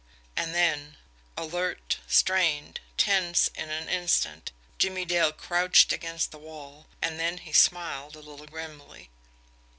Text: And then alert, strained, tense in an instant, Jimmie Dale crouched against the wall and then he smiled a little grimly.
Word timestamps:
And 0.35 0.55
then 0.55 0.97
alert, 1.37 1.99
strained, 2.07 2.79
tense 2.97 3.51
in 3.53 3.69
an 3.69 3.87
instant, 3.87 4.51
Jimmie 4.79 5.05
Dale 5.05 5.31
crouched 5.31 5.93
against 5.93 6.31
the 6.31 6.39
wall 6.39 6.87
and 7.03 7.19
then 7.19 7.37
he 7.37 7.53
smiled 7.53 8.15
a 8.15 8.19
little 8.19 8.47
grimly. 8.47 9.11